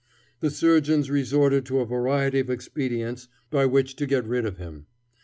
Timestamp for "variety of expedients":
1.85-3.27